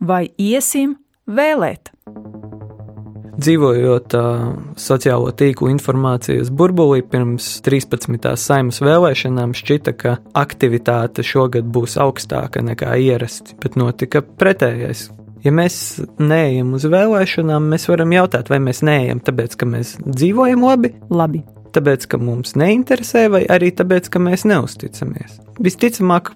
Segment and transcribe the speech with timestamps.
[0.00, 0.96] vai iesim
[1.28, 1.92] vēlēt?
[3.38, 8.32] Dzīvojot uh, sociālo tīklu informācijas burbulī pirms 13.
[8.34, 15.06] saimas vēlēšanām, šķita, ka aktivitāte šogad būs augstāka nekā ierasts, bet notika pretējais.
[15.44, 20.66] Ja mēs neejam uz vēlēšanām, mēs varam jautāt, vai mēs neejam tāpēc, ka mēs dzīvojam
[20.66, 21.44] labi, Labi.
[21.76, 25.38] tāpēc, ka mums neinteresē, vai arī tāpēc, ka mēs neusticamies.
[25.62, 26.32] Visticamāk,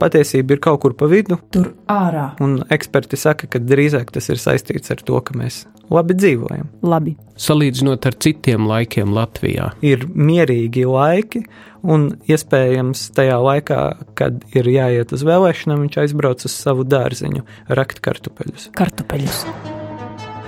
[0.00, 2.32] patiesība ir kaut kur pa vidu, Tur ārā.
[2.44, 6.68] un eksperti saka, ka drīzāk tas ir saistīts ar to, ka mēs labi dzīvojam.
[6.82, 7.16] Labi.
[7.36, 11.44] Salīdzinot ar citiem laikiem Latvijā, Ir mierīgi laiki,
[11.84, 13.80] un iespējams tajā laikā,
[14.16, 18.70] kad ir jāiet uz vēlēšanām, viņš aizbrauc uz savu dārziņu, rakt kartupeļus.
[18.78, 19.44] Kartupeļus.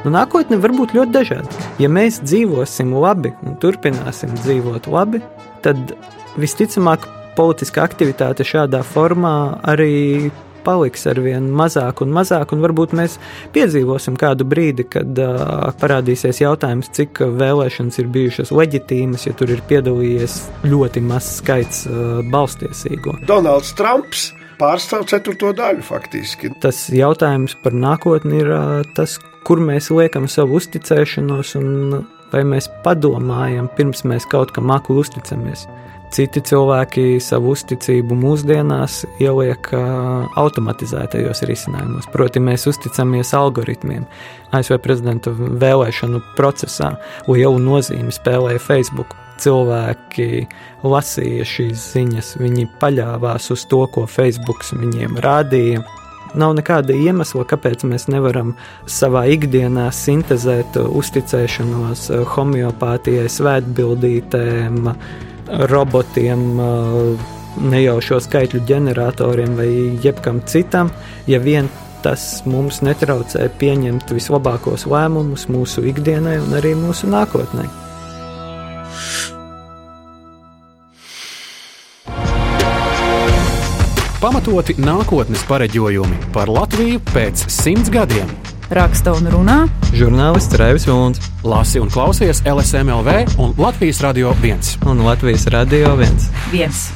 [0.00, 1.64] Nu, nākotne var būt ļoti dažāda.
[1.78, 5.20] Ja mēs dzīvosim labi un turpināsim dzīvot labi,
[5.60, 5.92] tad
[6.40, 7.04] visticamāk
[7.36, 9.34] politiska aktivitāte šādā formā
[9.68, 10.30] arī
[10.64, 13.16] paliks ar vien mazāk un mazāk, un varbūt mēs
[13.54, 19.64] piedzīvosim kādu brīdi, kad uh, parādīsies jautājums, cik vēlēšanas ir bijušas leģitīmas, ja tur ir
[19.70, 20.36] piedalījies
[20.68, 23.16] ļoti mazs skaits uh, balstiesīgo.
[23.30, 26.52] Donalds Trumps pārstāv ceturto daļu faktiski.
[26.60, 28.62] Tas jautājums par nākotni ir ā,
[28.96, 29.16] tas,
[29.48, 31.70] kur mēs liekam savu uzticēšanos un
[32.30, 35.66] vai mēs padomājam, pirms mēs kaut kam akli uzticamies.
[36.10, 39.68] Citi cilvēki savu uzticību mūsdienās ieliek
[40.40, 44.08] automatizētajos risinājumos, proti, mēs uzticamies algoritmiem.
[44.50, 46.96] ASV prezidenta vēlēšanu procesā
[47.30, 49.14] lielu nozīmi spēlēja Facebook.
[49.40, 50.48] Cilvēki
[50.82, 55.86] lasīja šīs ziņas, viņi paļāvās uz to, ko Facebook viņiem rādīja.
[56.34, 58.52] Nav nekāda iemesla, kāpēc mēs nevaram
[58.90, 64.92] savā ikdienā sintēzēt uzticēšanos homeopātijai, svētbildītēm,
[65.70, 66.42] robotiem,
[67.60, 69.70] nejaušo skaitļu ģeneratoriem vai
[70.04, 70.92] jebkam citam,
[71.26, 71.68] ja vien
[72.04, 77.68] tas mums netraucē pieņemt vislabākos lēmumus mūsu ikdienai un arī mūsu nākotnē.
[84.20, 88.28] Pamatoti nākotnes pareģojumi par Latviju pēc simts gadiem.
[88.70, 89.56] Raksta un runā
[89.90, 94.86] Žurnālists Raivis Vilons Lasi un klausies LSMLV un Latvijas Radio 1.
[94.86, 96.30] un Latvijas Radio 1.
[96.54, 96.90] viens.